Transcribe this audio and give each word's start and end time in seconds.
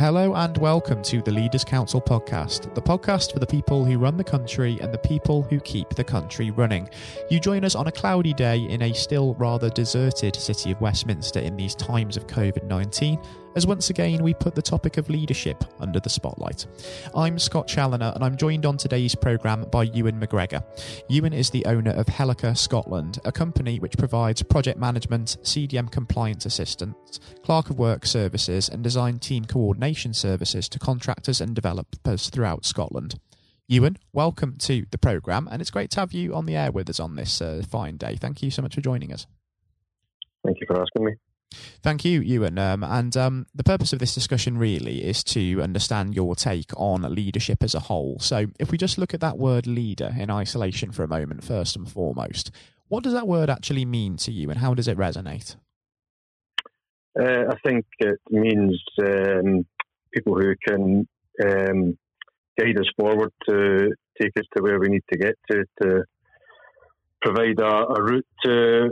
Hello 0.00 0.32
and 0.32 0.56
welcome 0.56 1.02
to 1.02 1.20
the 1.20 1.30
Leaders 1.30 1.62
Council 1.62 2.00
podcast, 2.00 2.74
the 2.74 2.80
podcast 2.80 3.34
for 3.34 3.38
the 3.38 3.46
people 3.46 3.84
who 3.84 3.98
run 3.98 4.16
the 4.16 4.24
country 4.24 4.78
and 4.80 4.94
the 4.94 4.96
people 4.96 5.42
who 5.42 5.60
keep 5.60 5.90
the 5.90 6.02
country 6.02 6.50
running. 6.50 6.88
You 7.28 7.38
join 7.38 7.66
us 7.66 7.74
on 7.74 7.86
a 7.86 7.92
cloudy 7.92 8.32
day 8.32 8.60
in 8.60 8.80
a 8.80 8.94
still 8.94 9.34
rather 9.34 9.68
deserted 9.68 10.36
city 10.36 10.70
of 10.72 10.80
Westminster 10.80 11.40
in 11.40 11.54
these 11.54 11.74
times 11.74 12.16
of 12.16 12.26
COVID 12.26 12.64
19 12.64 13.20
as 13.56 13.66
once 13.66 13.90
again 13.90 14.22
we 14.22 14.34
put 14.34 14.54
the 14.54 14.62
topic 14.62 14.96
of 14.96 15.08
leadership 15.08 15.64
under 15.80 16.00
the 16.00 16.08
spotlight. 16.08 16.66
I'm 17.14 17.38
Scott 17.38 17.66
Challoner 17.66 18.12
and 18.14 18.24
I'm 18.24 18.36
joined 18.36 18.66
on 18.66 18.76
today's 18.76 19.14
programme 19.14 19.64
by 19.70 19.84
Ewan 19.84 20.18
Macgregor. 20.18 20.62
Ewan 21.08 21.32
is 21.32 21.50
the 21.50 21.64
owner 21.66 21.90
of 21.92 22.06
Helica 22.06 22.56
Scotland, 22.56 23.18
a 23.24 23.32
company 23.32 23.78
which 23.78 23.98
provides 23.98 24.42
project 24.42 24.78
management, 24.78 25.36
CDM 25.42 25.90
compliance 25.90 26.46
assistance, 26.46 27.20
clerk 27.42 27.70
of 27.70 27.78
work 27.78 28.06
services, 28.06 28.68
and 28.68 28.84
design 28.84 29.18
team 29.18 29.44
coordination 29.44 30.14
services 30.14 30.68
to 30.68 30.78
contractors 30.78 31.40
and 31.40 31.54
developers 31.54 32.28
throughout 32.30 32.64
Scotland. 32.64 33.18
Ewan, 33.68 33.96
welcome 34.12 34.56
to 34.58 34.84
the 34.90 34.98
programme, 34.98 35.48
and 35.50 35.62
it's 35.62 35.70
great 35.70 35.90
to 35.92 36.00
have 36.00 36.12
you 36.12 36.34
on 36.34 36.46
the 36.46 36.56
air 36.56 36.72
with 36.72 36.90
us 36.90 36.98
on 36.98 37.14
this 37.14 37.40
uh, 37.40 37.62
fine 37.68 37.96
day. 37.96 38.16
Thank 38.16 38.42
you 38.42 38.50
so 38.50 38.62
much 38.62 38.74
for 38.74 38.80
joining 38.80 39.12
us. 39.12 39.26
Thank 40.44 40.58
you 40.60 40.66
for 40.66 40.80
asking 40.80 41.04
me. 41.04 41.12
Thank 41.82 42.04
you, 42.04 42.20
Ewan. 42.20 42.58
Um, 42.58 42.84
and 42.84 43.16
um, 43.16 43.46
the 43.54 43.64
purpose 43.64 43.92
of 43.92 43.98
this 43.98 44.14
discussion 44.14 44.56
really 44.56 45.02
is 45.02 45.24
to 45.24 45.60
understand 45.62 46.14
your 46.14 46.34
take 46.36 46.70
on 46.76 47.02
leadership 47.14 47.62
as 47.62 47.74
a 47.74 47.80
whole. 47.80 48.18
So, 48.20 48.46
if 48.58 48.70
we 48.70 48.78
just 48.78 48.98
look 48.98 49.14
at 49.14 49.20
that 49.20 49.38
word 49.38 49.66
leader 49.66 50.14
in 50.16 50.30
isolation 50.30 50.92
for 50.92 51.02
a 51.02 51.08
moment, 51.08 51.42
first 51.42 51.76
and 51.76 51.90
foremost, 51.90 52.50
what 52.88 53.02
does 53.02 53.12
that 53.12 53.26
word 53.26 53.50
actually 53.50 53.84
mean 53.84 54.16
to 54.18 54.32
you 54.32 54.50
and 54.50 54.58
how 54.58 54.74
does 54.74 54.88
it 54.88 54.96
resonate? 54.96 55.56
Uh, 57.18 57.44
I 57.50 57.56
think 57.64 57.84
it 57.98 58.20
means 58.30 58.80
um, 59.00 59.66
people 60.14 60.34
who 60.34 60.54
can 60.66 61.08
um, 61.44 61.98
guide 62.58 62.78
us 62.78 62.90
forward 62.98 63.32
to 63.48 63.90
take 64.20 64.32
us 64.36 64.44
to 64.56 64.62
where 64.62 64.78
we 64.78 64.88
need 64.88 65.02
to 65.12 65.18
get 65.18 65.34
to, 65.50 65.64
to 65.82 66.04
provide 67.22 67.58
a, 67.60 67.94
a 67.94 68.02
route 68.02 68.26
to 68.44 68.90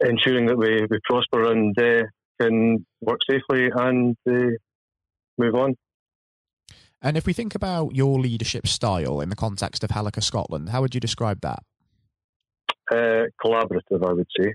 ensuring 0.00 0.46
that 0.46 0.56
we, 0.56 0.86
we 0.90 0.98
prosper 1.04 1.50
and 1.50 1.78
uh, 1.78 2.02
can 2.40 2.84
work 3.00 3.20
safely 3.28 3.68
and 3.74 4.16
uh, 4.28 4.56
move 5.38 5.54
on. 5.54 5.76
And 7.02 7.16
if 7.16 7.26
we 7.26 7.32
think 7.32 7.54
about 7.54 7.94
your 7.94 8.18
leadership 8.18 8.66
style 8.66 9.20
in 9.20 9.30
the 9.30 9.36
context 9.36 9.82
of 9.82 9.90
Helica 9.90 10.22
Scotland, 10.22 10.68
how 10.68 10.82
would 10.82 10.94
you 10.94 11.00
describe 11.00 11.40
that? 11.40 11.62
Uh, 12.90 13.26
collaborative, 13.42 14.06
I 14.06 14.12
would 14.12 14.26
say. 14.38 14.54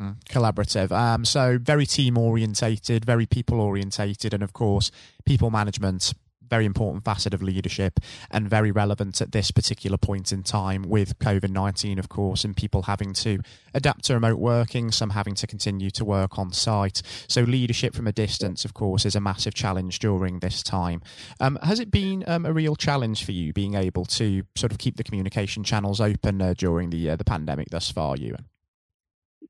Mm, 0.00 0.16
collaborative. 0.28 0.90
Um, 0.90 1.24
so 1.24 1.58
very 1.58 1.86
team 1.86 2.18
orientated, 2.18 3.04
very 3.04 3.26
people 3.26 3.60
orientated, 3.60 4.34
and 4.34 4.42
of 4.42 4.52
course, 4.52 4.90
people 5.24 5.50
management 5.50 6.14
very 6.54 6.66
important 6.66 7.04
facet 7.04 7.34
of 7.34 7.42
leadership 7.42 7.98
and 8.30 8.48
very 8.48 8.70
relevant 8.70 9.20
at 9.20 9.32
this 9.32 9.50
particular 9.50 9.96
point 9.96 10.30
in 10.30 10.44
time 10.44 10.82
with 10.82 11.18
COVID 11.18 11.50
19, 11.50 11.98
of 11.98 12.08
course, 12.08 12.44
and 12.44 12.56
people 12.56 12.82
having 12.82 13.12
to 13.12 13.40
adapt 13.74 14.04
to 14.04 14.14
remote 14.14 14.38
working, 14.38 14.92
some 14.92 15.10
having 15.10 15.34
to 15.34 15.48
continue 15.48 15.90
to 15.90 16.04
work 16.04 16.38
on 16.38 16.52
site. 16.52 17.02
So, 17.28 17.40
leadership 17.40 17.92
from 17.92 18.06
a 18.06 18.12
distance, 18.12 18.64
of 18.64 18.72
course, 18.72 19.04
is 19.04 19.16
a 19.16 19.20
massive 19.20 19.52
challenge 19.52 19.98
during 19.98 20.38
this 20.38 20.62
time. 20.62 21.02
Um, 21.40 21.58
has 21.60 21.80
it 21.80 21.90
been 21.90 22.22
um, 22.28 22.46
a 22.46 22.52
real 22.52 22.76
challenge 22.76 23.24
for 23.24 23.32
you 23.32 23.52
being 23.52 23.74
able 23.74 24.04
to 24.04 24.44
sort 24.54 24.70
of 24.70 24.78
keep 24.78 24.96
the 24.96 25.02
communication 25.02 25.64
channels 25.64 26.00
open 26.00 26.40
uh, 26.40 26.54
during 26.56 26.90
the, 26.90 27.10
uh, 27.10 27.16
the 27.16 27.24
pandemic 27.24 27.70
thus 27.70 27.90
far, 27.90 28.16
Ewan? 28.16 28.44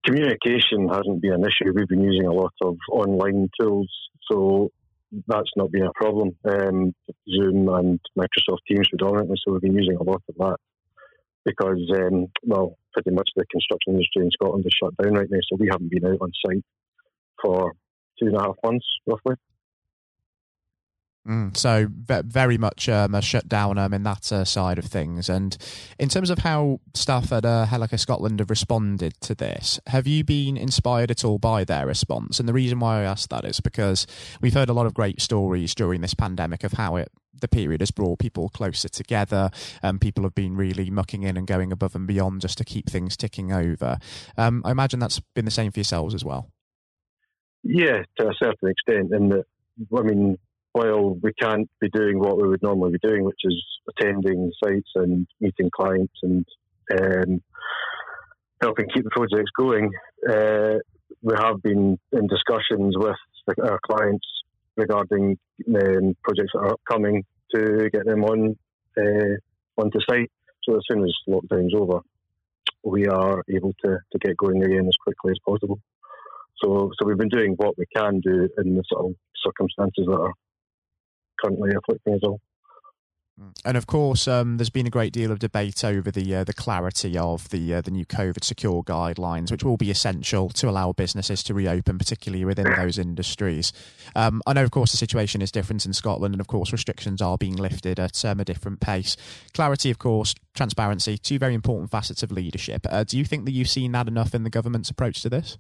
Communication 0.06 0.88
hasn't 0.88 1.20
been 1.20 1.34
an 1.34 1.44
issue. 1.44 1.70
We've 1.74 1.86
been 1.86 2.02
using 2.02 2.26
a 2.26 2.32
lot 2.32 2.54
of 2.62 2.78
online 2.90 3.50
tools. 3.60 3.90
So 4.30 4.70
that's 5.26 5.50
not 5.56 5.70
been 5.70 5.86
a 5.86 5.92
problem. 5.94 6.36
Um, 6.44 6.94
Zoom 7.28 7.68
and 7.68 8.00
Microsoft 8.18 8.64
Teams 8.68 8.88
predominantly, 8.88 9.36
so 9.44 9.52
we've 9.52 9.62
been 9.62 9.74
using 9.74 9.96
a 9.96 10.02
lot 10.02 10.22
of 10.28 10.34
that 10.38 10.56
because, 11.44 11.80
um, 11.96 12.26
well, 12.42 12.76
pretty 12.92 13.10
much 13.10 13.28
the 13.36 13.44
construction 13.50 13.94
industry 13.94 14.24
in 14.24 14.30
Scotland 14.30 14.64
is 14.66 14.72
shut 14.80 14.96
down 14.96 15.14
right 15.14 15.28
now, 15.30 15.38
so 15.48 15.56
we 15.58 15.68
haven't 15.70 15.90
been 15.90 16.06
out 16.06 16.18
on 16.20 16.32
site 16.46 16.64
for 17.42 17.72
two 18.18 18.26
and 18.26 18.36
a 18.36 18.40
half 18.40 18.56
months, 18.64 18.86
roughly. 19.06 19.36
Mm, 21.26 21.56
so 21.56 21.86
very 21.90 22.58
much 22.58 22.86
um, 22.88 23.14
a 23.14 23.22
shutdown 23.22 23.78
um, 23.78 23.94
in 23.94 24.02
that 24.02 24.30
uh, 24.30 24.44
side 24.44 24.78
of 24.78 24.84
things. 24.84 25.30
And 25.30 25.56
in 25.98 26.10
terms 26.10 26.28
of 26.28 26.40
how 26.40 26.80
staff 26.92 27.32
at 27.32 27.46
uh, 27.46 27.66
Helica 27.66 27.98
Scotland 27.98 28.40
have 28.40 28.50
responded 28.50 29.18
to 29.22 29.34
this, 29.34 29.80
have 29.86 30.06
you 30.06 30.22
been 30.22 30.58
inspired 30.58 31.10
at 31.10 31.24
all 31.24 31.38
by 31.38 31.64
their 31.64 31.86
response? 31.86 32.38
And 32.38 32.46
the 32.46 32.52
reason 32.52 32.78
why 32.78 33.00
I 33.00 33.04
ask 33.04 33.30
that 33.30 33.46
is 33.46 33.60
because 33.60 34.06
we've 34.42 34.52
heard 34.52 34.68
a 34.68 34.74
lot 34.74 34.84
of 34.84 34.92
great 34.92 35.22
stories 35.22 35.74
during 35.74 36.02
this 36.02 36.14
pandemic 36.14 36.62
of 36.62 36.72
how 36.72 36.96
it 36.96 37.10
the 37.40 37.48
period 37.48 37.80
has 37.80 37.90
brought 37.90 38.20
people 38.20 38.48
closer 38.48 38.88
together 38.88 39.50
and 39.82 40.00
people 40.00 40.22
have 40.22 40.36
been 40.36 40.56
really 40.56 40.88
mucking 40.88 41.24
in 41.24 41.36
and 41.36 41.48
going 41.48 41.72
above 41.72 41.96
and 41.96 42.06
beyond 42.06 42.40
just 42.40 42.56
to 42.58 42.64
keep 42.64 42.88
things 42.88 43.16
ticking 43.16 43.52
over. 43.52 43.98
Um, 44.36 44.62
I 44.64 44.70
imagine 44.70 45.00
that's 45.00 45.20
been 45.34 45.44
the 45.44 45.50
same 45.50 45.72
for 45.72 45.80
yourselves 45.80 46.14
as 46.14 46.24
well. 46.24 46.50
Yeah, 47.64 48.02
to 48.18 48.28
a 48.28 48.34
certain 48.40 48.68
extent. 48.68 49.12
And 49.12 49.42
I 49.96 50.02
mean, 50.02 50.38
while 50.74 51.14
we 51.22 51.32
can't 51.40 51.70
be 51.80 51.88
doing 51.90 52.18
what 52.18 52.36
we 52.36 52.48
would 52.48 52.62
normally 52.62 52.92
be 52.92 53.08
doing, 53.08 53.22
which 53.24 53.40
is 53.44 53.64
attending 53.90 54.50
sites 54.62 54.90
and 54.96 55.26
meeting 55.40 55.70
clients 55.74 56.14
and 56.24 56.44
um, 56.98 57.40
helping 58.60 58.88
keep 58.92 59.04
the 59.04 59.10
projects 59.10 59.52
going, 59.56 59.88
uh, 60.28 60.74
we 61.22 61.32
have 61.38 61.62
been 61.62 61.96
in 62.12 62.26
discussions 62.26 62.96
with 62.98 63.16
our 63.62 63.78
clients 63.86 64.26
regarding 64.76 65.38
um, 65.68 66.16
projects 66.24 66.50
that 66.54 66.60
are 66.60 66.72
upcoming 66.72 67.24
to 67.54 67.88
get 67.92 68.04
them 68.04 68.24
on 68.24 68.56
uh, 68.98 69.80
onto 69.80 70.00
site. 70.08 70.30
So 70.64 70.74
as 70.74 70.82
soon 70.90 71.04
as 71.04 71.14
lockdown's 71.28 71.74
over, 71.74 72.00
we 72.82 73.06
are 73.06 73.44
able 73.48 73.74
to, 73.84 73.98
to 74.10 74.18
get 74.18 74.36
going 74.36 74.64
again 74.64 74.88
as 74.88 74.96
quickly 74.96 75.30
as 75.30 75.38
possible. 75.46 75.78
So, 76.62 76.90
so 76.98 77.06
we've 77.06 77.18
been 77.18 77.28
doing 77.28 77.54
what 77.58 77.78
we 77.78 77.84
can 77.94 78.18
do 78.20 78.48
in 78.58 78.74
the 78.74 78.82
sort 78.88 79.06
of 79.06 79.14
circumstances 79.44 80.06
that 80.06 80.18
are 80.18 80.32
currently 81.40 81.70
afflicting 81.76 82.14
us 82.14 82.20
all. 82.22 82.40
And 83.64 83.76
of 83.76 83.88
course, 83.88 84.28
um, 84.28 84.58
there's 84.58 84.70
been 84.70 84.86
a 84.86 84.90
great 84.90 85.12
deal 85.12 85.32
of 85.32 85.40
debate 85.40 85.84
over 85.84 86.08
the 86.12 86.34
uh, 86.36 86.44
the 86.44 86.52
clarity 86.52 87.18
of 87.18 87.48
the 87.50 87.74
uh, 87.74 87.80
the 87.80 87.90
new 87.90 88.06
COVID 88.06 88.44
secure 88.44 88.84
guidelines, 88.84 89.50
which 89.50 89.64
will 89.64 89.76
be 89.76 89.90
essential 89.90 90.50
to 90.50 90.68
allow 90.68 90.92
businesses 90.92 91.42
to 91.44 91.54
reopen, 91.54 91.98
particularly 91.98 92.44
within 92.44 92.72
those 92.76 92.96
industries. 92.96 93.72
Um, 94.14 94.40
I 94.46 94.52
know, 94.52 94.62
of 94.62 94.70
course, 94.70 94.92
the 94.92 94.98
situation 94.98 95.42
is 95.42 95.50
different 95.50 95.84
in 95.84 95.92
Scotland, 95.92 96.32
and 96.32 96.40
of 96.40 96.46
course, 96.46 96.70
restrictions 96.70 97.20
are 97.20 97.36
being 97.36 97.56
lifted 97.56 97.98
at 97.98 98.24
um, 98.24 98.38
a 98.38 98.44
different 98.44 98.78
pace. 98.78 99.16
Clarity, 99.52 99.90
of 99.90 99.98
course, 99.98 100.34
transparency, 100.54 101.18
two 101.18 101.40
very 101.40 101.54
important 101.54 101.90
facets 101.90 102.22
of 102.22 102.30
leadership. 102.30 102.86
Uh, 102.88 103.02
do 103.02 103.18
you 103.18 103.24
think 103.24 103.46
that 103.46 103.52
you've 103.52 103.68
seen 103.68 103.90
that 103.92 104.06
enough 104.06 104.32
in 104.32 104.44
the 104.44 104.50
government's 104.50 104.90
approach 104.90 105.22
to 105.22 105.28
this? 105.28 105.58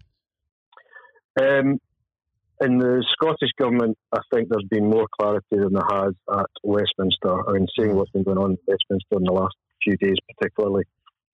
In 2.64 2.78
the 2.78 3.04
Scottish 3.12 3.50
Government, 3.58 3.98
I 4.10 4.20
think 4.32 4.48
there's 4.48 4.64
been 4.70 4.88
more 4.88 5.06
clarity 5.20 5.44
than 5.50 5.74
there 5.74 5.82
has 5.86 6.14
at 6.32 6.46
Westminster. 6.62 7.46
I 7.46 7.52
mean, 7.52 7.66
seeing 7.78 7.94
what's 7.94 8.10
been 8.12 8.22
going 8.22 8.38
on 8.38 8.52
in 8.52 8.58
Westminster 8.66 9.18
in 9.18 9.24
the 9.24 9.32
last 9.32 9.54
few 9.82 9.98
days, 9.98 10.16
particularly, 10.32 10.84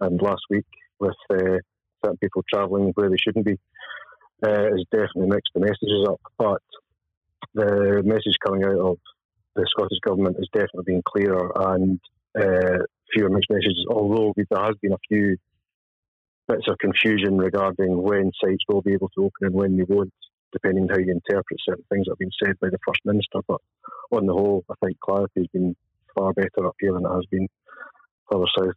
and 0.01 0.21
last 0.21 0.43
week 0.51 0.67
with 0.99 1.15
uh, 1.33 1.63
certain 2.03 2.19
people 2.21 2.43
travelling 2.53 2.91
where 2.97 3.09
they 3.09 3.17
shouldn't 3.23 3.47
be, 3.47 3.57
uh, 4.43 4.75
has 4.75 4.85
definitely 4.91 5.29
mixed 5.29 5.53
the 5.55 5.61
messages 5.61 6.09
up. 6.09 6.21
But 6.37 6.63
the 7.55 8.03
message 8.05 8.35
coming 8.45 8.65
out 8.65 8.81
of 8.81 8.99
the 9.55 9.65
Scottish 9.71 10.01
Government 10.05 10.37
has 10.37 10.49
definitely 10.53 10.95
been 10.95 11.03
clearer 11.07 11.53
and 11.55 12.01
uh, 12.37 12.83
fewer 13.15 13.31
mixed 13.31 13.51
messages, 13.51 13.87
although 13.89 14.35
there 14.37 14.65
has 14.65 14.75
been 14.83 14.95
a 14.95 15.07
few 15.09 15.37
bits 16.49 16.67
of 16.69 16.77
confusion 16.79 17.39
regarding 17.39 18.03
when 18.03 18.33
sites 18.43 18.65
will 18.69 18.83
be 18.83 18.95
able 18.95 19.11
to 19.11 19.27
open 19.27 19.47
and 19.47 19.55
when 19.55 19.77
they 19.77 19.85
won't 19.89 20.13
depending 20.53 20.85
on 20.85 20.91
how 20.91 20.99
you 20.99 21.13
interpret 21.13 21.61
certain 21.65 21.85
things 21.91 22.07
that 22.07 22.13
have 22.13 22.19
been 22.19 22.31
said 22.45 22.59
by 22.61 22.69
the 22.69 22.79
First 22.87 23.01
Minister. 23.05 23.41
But 23.47 23.61
on 24.13 24.27
the 24.27 24.33
whole, 24.33 24.65
I 24.71 24.75
think 24.85 24.99
clarity 25.01 25.41
has 25.41 25.47
been 25.49 25.77
far 26.15 26.33
better 26.33 26.67
up 26.67 26.77
here 26.81 26.93
than 26.93 27.05
it 27.05 27.15
has 27.15 27.27
been 27.31 27.49
further 28.31 28.47
south. 28.59 28.75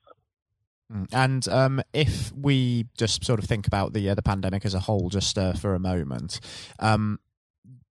Mm. 0.92 1.08
And 1.12 1.48
um, 1.48 1.82
if 1.94 2.32
we 2.34 2.86
just 2.98 3.24
sort 3.24 3.40
of 3.40 3.46
think 3.46 3.68
about 3.68 3.94
the 3.94 4.10
uh, 4.10 4.16
the 4.16 4.22
pandemic 4.22 4.66
as 4.66 4.74
a 4.74 4.82
whole, 4.82 5.10
just 5.10 5.38
uh, 5.38 5.54
for 5.54 5.76
a 5.76 5.80
moment, 5.80 6.40
um, 6.80 7.20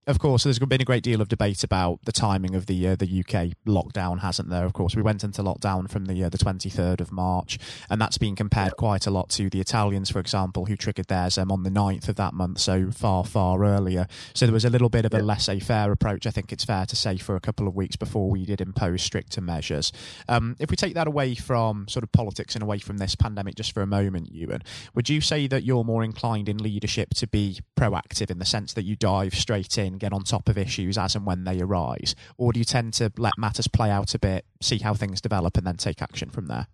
of 0.06 0.19
course, 0.19 0.43
there's 0.43 0.58
been 0.58 0.81
a 0.81 0.84
great 0.84 1.04
deal 1.04 1.20
of 1.20 1.28
debate 1.28 1.62
about 1.62 2.00
the 2.04 2.12
timing 2.12 2.56
of 2.56 2.66
the 2.66 2.88
uh, 2.88 2.96
the 2.96 3.20
UK 3.20 3.52
lockdown, 3.66 4.20
hasn't 4.20 4.50
there? 4.50 4.64
Of 4.64 4.72
course, 4.72 4.96
we 4.96 5.02
went 5.02 5.22
into 5.22 5.43
lockdown 5.43 5.88
from 5.88 6.06
the 6.06 6.25
uh, 6.25 6.28
the 6.28 6.38
23rd 6.38 7.00
of 7.00 7.12
March, 7.12 7.58
and 7.88 8.00
that's 8.00 8.19
been 8.19 8.34
compared 8.34 8.76
quite 8.76 9.06
a 9.06 9.10
lot 9.10 9.28
to 9.31 9.49
the 9.49 9.60
Italians, 9.60 10.10
for 10.10 10.19
example, 10.19 10.66
who 10.66 10.76
triggered 10.76 11.06
theirs 11.06 11.38
um, 11.38 11.52
on 11.52 11.62
the 11.62 11.70
9th 11.70 12.08
of 12.08 12.16
that 12.16 12.34
month, 12.34 12.58
so 12.58 12.90
far, 12.90 13.25
far 13.25 13.64
earlier. 13.64 14.08
So 14.34 14.44
there 14.44 14.52
was 14.52 14.64
a 14.64 14.70
little 14.70 14.88
bit 14.88 15.04
of 15.04 15.14
a 15.14 15.20
laissez-faire 15.20 15.93
approach, 15.93 16.26
I 16.26 16.31
think 16.31 16.52
it's 16.52 16.64
fair 16.64 16.84
to 16.87 16.96
say, 16.96 17.16
for 17.16 17.37
a 17.37 17.40
couple 17.40 17.69
of 17.69 17.76
weeks 17.76 17.94
before 17.94 18.28
we 18.28 18.44
did 18.44 18.60
impose 18.60 19.02
stricter 19.02 19.40
measures. 19.40 19.93
Um, 20.28 20.56
if 20.58 20.70
we 20.70 20.76
take 20.76 20.94
that 20.94 21.06
away 21.06 21.37
from 21.37 21.87
sort 21.87 22.02
of 22.02 22.10
politics 22.10 22.55
and 22.55 22.62
away 22.62 22.78
from 22.78 22.98
this 22.98 23.14
pandemic 23.14 23.55
just 23.55 23.72
for 23.72 23.82
a 23.82 23.87
moment, 23.87 24.32
Ewan, 24.32 24.62
would 24.94 25.08
you 25.08 25.20
say 25.20 25.46
that 25.46 25.62
you're 25.62 25.84
more 25.84 26.02
inclined 26.02 26.48
in 26.48 26.58
leadership 26.58 27.10
to 27.14 27.28
be 27.28 27.60
proactive 27.76 28.31
in 28.31 28.40
the 28.40 28.44
sense 28.44 28.72
that 28.72 28.82
you 28.82 28.96
dive 28.96 29.34
straight 29.34 29.78
in 29.78 29.91
and 29.92 30.00
get 30.00 30.12
on 30.12 30.24
top 30.24 30.48
of 30.48 30.58
issues 30.58 30.98
as 30.98 31.14
and 31.14 31.26
when 31.26 31.44
they 31.44 31.60
arise? 31.60 32.14
Or 32.36 32.52
do 32.52 32.58
you 32.58 32.64
tend 32.64 32.94
to 32.94 33.12
let 33.16 33.32
matters 33.38 33.68
play 33.68 33.90
out 33.90 34.14
a 34.14 34.18
bit, 34.18 34.44
see 34.60 34.78
how 34.78 34.94
things 34.94 35.20
develop, 35.20 35.56
and 35.56 35.66
then 35.66 35.76
take 35.76 36.02
action 36.02 36.30
from 36.30 36.46
there? 36.46 36.66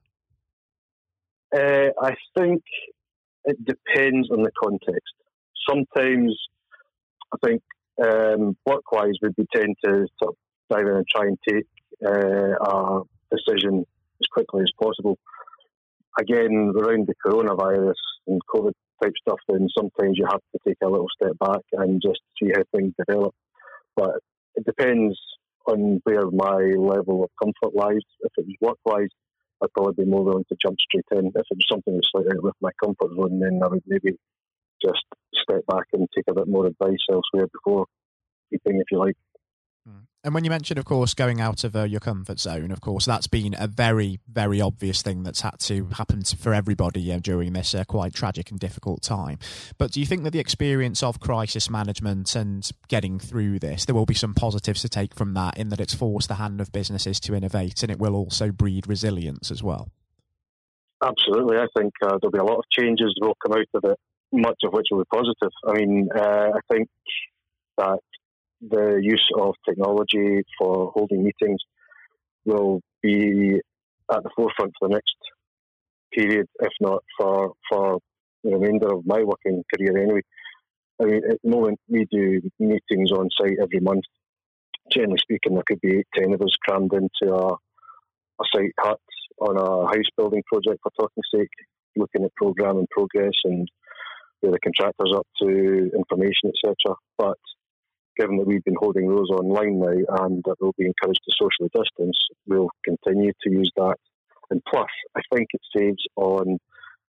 Uh, 1.54 1.90
I 2.02 2.14
think 2.38 2.62
it 3.44 3.56
depends 3.64 4.30
on 4.30 4.42
the 4.42 4.50
context. 4.62 5.14
Sometimes 5.68 6.36
I 7.32 7.36
think 7.46 7.62
um, 8.02 8.56
work-wise, 8.64 9.14
we 9.22 9.46
tend 9.54 9.76
to 9.84 10.06
sort 10.22 10.34
of 10.34 10.36
dive 10.70 10.86
in 10.86 10.96
and 10.96 11.06
try 11.08 11.26
and 11.26 11.38
take 11.48 11.66
uh, 12.06 12.54
a 12.64 13.02
decision 13.30 13.80
as 13.80 14.26
quickly 14.32 14.62
as 14.62 14.72
possible. 14.80 15.18
Again, 16.18 16.72
around 16.76 17.06
the 17.06 17.14
coronavirus 17.24 17.94
then 19.48 19.68
sometimes 19.76 20.16
you 20.18 20.26
have 20.30 20.40
to 20.52 20.58
take 20.66 20.78
a 20.82 20.88
little 20.88 21.08
step 21.20 21.38
back 21.38 21.62
and 21.72 22.02
just 22.02 22.20
see 22.40 22.50
how 22.54 22.62
things 22.74 22.94
develop. 22.98 23.34
But 23.96 24.20
it 24.54 24.64
depends 24.64 25.18
on 25.66 26.00
where 26.04 26.30
my 26.30 26.74
level 26.76 27.24
of 27.24 27.30
comfort 27.42 27.74
lies. 27.74 28.02
If 28.20 28.32
it 28.38 28.46
was 28.46 28.56
work-wise, 28.60 29.10
I'd 29.62 29.72
probably 29.72 30.04
be 30.04 30.10
more 30.10 30.24
willing 30.24 30.44
to 30.48 30.56
jump 30.60 30.78
straight 30.80 31.04
in. 31.12 31.26
If 31.28 31.34
it 31.50 31.58
was 31.58 31.66
something 31.70 31.94
that's 31.94 32.08
slightly 32.10 32.32
out 32.32 32.48
of 32.48 32.54
my 32.60 32.70
comfort 32.82 33.10
zone, 33.16 33.40
then 33.40 33.60
I 33.62 33.68
would 33.68 33.82
maybe 33.86 34.16
just 34.82 35.04
step 35.34 35.66
back 35.66 35.84
and 35.92 36.08
take 36.14 36.26
a 36.28 36.34
bit 36.34 36.48
more 36.48 36.66
advice 36.66 37.04
elsewhere 37.10 37.48
before 37.52 37.86
keeping, 38.50 38.80
if 38.80 38.86
you 38.90 38.98
like. 38.98 39.16
And 40.28 40.34
when 40.34 40.44
you 40.44 40.50
mentioned, 40.50 40.78
of 40.78 40.84
course, 40.84 41.14
going 41.14 41.40
out 41.40 41.64
of 41.64 41.74
uh, 41.74 41.84
your 41.84 42.00
comfort 42.00 42.38
zone, 42.38 42.70
of 42.70 42.82
course, 42.82 43.06
that's 43.06 43.26
been 43.26 43.56
a 43.58 43.66
very, 43.66 44.20
very 44.30 44.60
obvious 44.60 45.00
thing 45.00 45.22
that's 45.22 45.40
had 45.40 45.58
to 45.60 45.86
happen 45.86 46.22
for 46.22 46.52
everybody 46.52 47.10
uh, 47.10 47.18
during 47.18 47.54
this 47.54 47.74
uh, 47.74 47.84
quite 47.84 48.12
tragic 48.12 48.50
and 48.50 48.60
difficult 48.60 49.00
time. 49.00 49.38
But 49.78 49.92
do 49.92 50.00
you 50.00 50.04
think 50.04 50.24
that 50.24 50.32
the 50.34 50.38
experience 50.38 51.02
of 51.02 51.18
crisis 51.18 51.70
management 51.70 52.36
and 52.36 52.70
getting 52.88 53.18
through 53.18 53.60
this, 53.60 53.86
there 53.86 53.94
will 53.94 54.04
be 54.04 54.12
some 54.12 54.34
positives 54.34 54.82
to 54.82 54.90
take 54.90 55.14
from 55.14 55.32
that 55.32 55.56
in 55.56 55.70
that 55.70 55.80
it's 55.80 55.94
forced 55.94 56.28
the 56.28 56.34
hand 56.34 56.60
of 56.60 56.72
businesses 56.72 57.18
to 57.20 57.34
innovate 57.34 57.82
and 57.82 57.90
it 57.90 57.98
will 57.98 58.14
also 58.14 58.52
breed 58.52 58.86
resilience 58.86 59.50
as 59.50 59.62
well? 59.62 59.88
Absolutely. 61.02 61.56
I 61.56 61.68
think 61.74 61.94
uh, 62.02 62.18
there'll 62.20 62.32
be 62.32 62.38
a 62.38 62.44
lot 62.44 62.58
of 62.58 62.64
changes 62.70 63.14
that 63.18 63.26
will 63.26 63.38
come 63.46 63.56
out 63.58 63.82
of 63.82 63.90
it, 63.92 63.98
much 64.30 64.58
of 64.62 64.74
which 64.74 64.88
will 64.90 64.98
be 64.98 65.08
positive. 65.10 65.52
I 65.66 65.72
mean, 65.72 66.10
uh, 66.14 66.50
I 66.54 66.60
think 66.70 66.90
that 67.78 68.00
the 68.60 69.00
use 69.02 69.26
of 69.38 69.54
technology 69.68 70.42
for 70.58 70.90
holding 70.94 71.22
meetings 71.24 71.60
will 72.44 72.80
be 73.02 73.60
at 74.10 74.22
the 74.22 74.30
forefront 74.34 74.72
for 74.78 74.88
the 74.88 74.94
next 74.94 75.16
period, 76.12 76.46
if 76.60 76.72
not 76.80 77.02
for 77.18 77.52
for 77.70 77.98
the 78.44 78.50
remainder 78.50 78.94
of 78.94 79.06
my 79.06 79.22
working 79.22 79.62
career 79.74 79.96
anyway. 79.96 80.22
I 81.00 81.04
mean, 81.04 81.20
at 81.30 81.38
the 81.42 81.50
moment, 81.50 81.78
we 81.88 82.06
do 82.10 82.40
meetings 82.58 83.12
on 83.12 83.28
site 83.40 83.58
every 83.62 83.80
month. 83.80 84.04
Generally 84.92 85.18
speaking, 85.20 85.54
there 85.54 85.62
could 85.66 85.80
be 85.80 86.02
ten 86.14 86.32
of 86.32 86.40
us 86.40 86.56
crammed 86.66 86.92
into 86.92 87.34
a, 87.34 87.52
a 87.52 88.44
site 88.54 88.72
hut 88.78 89.00
on 89.40 89.56
a 89.56 89.86
house 89.86 90.10
building 90.16 90.42
project, 90.46 90.80
for 90.82 90.90
talking 90.98 91.22
sake, 91.32 91.50
looking 91.96 92.24
at 92.24 92.34
programme 92.34 92.78
and 92.78 92.88
progress 92.90 93.34
and 93.44 93.68
where 94.40 94.52
the 94.52 94.58
contractor's 94.60 95.12
up 95.14 95.26
to, 95.40 95.90
information, 95.94 96.50
etc. 96.50 96.74
But 97.16 97.38
given 98.18 98.36
that 98.38 98.46
we've 98.46 98.64
been 98.64 98.76
holding 98.78 99.08
those 99.08 99.30
online 99.30 99.78
now 99.80 100.24
and 100.24 100.42
that 100.44 100.56
we'll 100.60 100.74
be 100.76 100.86
encouraged 100.86 101.20
to 101.24 101.32
socially 101.40 101.70
distance, 101.74 102.16
we'll 102.46 102.70
continue 102.84 103.32
to 103.42 103.50
use 103.50 103.70
that. 103.76 103.96
And 104.50 104.62
plus, 104.64 104.88
I 105.16 105.20
think 105.32 105.48
it 105.52 105.60
saves 105.76 106.02
on 106.16 106.58